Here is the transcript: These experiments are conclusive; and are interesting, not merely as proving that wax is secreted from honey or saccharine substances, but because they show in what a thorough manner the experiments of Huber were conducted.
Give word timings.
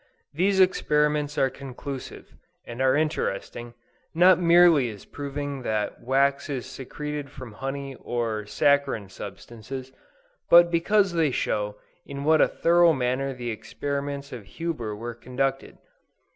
These 0.33 0.59
experiments 0.59 1.37
are 1.37 1.51
conclusive; 1.51 2.33
and 2.65 2.81
are 2.81 2.95
interesting, 2.95 3.75
not 4.15 4.39
merely 4.39 4.89
as 4.89 5.05
proving 5.05 5.61
that 5.61 6.01
wax 6.03 6.49
is 6.49 6.65
secreted 6.65 7.29
from 7.29 7.51
honey 7.53 7.93
or 8.01 8.47
saccharine 8.47 9.09
substances, 9.09 9.91
but 10.49 10.71
because 10.71 11.13
they 11.13 11.29
show 11.29 11.75
in 12.03 12.23
what 12.23 12.41
a 12.41 12.47
thorough 12.47 12.93
manner 12.93 13.31
the 13.31 13.51
experiments 13.51 14.33
of 14.33 14.45
Huber 14.45 14.95
were 14.95 15.13
conducted. 15.13 15.77